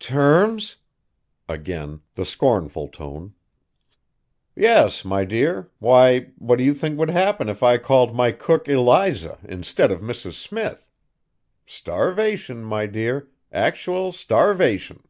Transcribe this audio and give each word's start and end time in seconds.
"Terms?" 0.00 0.76
Again 1.46 2.00
the 2.14 2.24
scornful 2.24 2.88
tone. 2.88 3.34
"Yes, 4.56 5.04
my 5.04 5.26
dear! 5.26 5.70
Why, 5.78 6.30
what 6.38 6.56
do 6.56 6.64
you 6.64 6.72
think 6.72 6.98
would 6.98 7.10
happen 7.10 7.50
if 7.50 7.62
I 7.62 7.76
called 7.76 8.16
my 8.16 8.32
cook 8.32 8.66
Eliza 8.66 9.36
instead 9.46 9.90
of 9.92 10.00
Mrs. 10.00 10.36
Smith? 10.40 10.90
Starvation, 11.66 12.62
my 12.64 12.86
dear, 12.86 13.28
actual 13.52 14.10
starvation! 14.10 15.02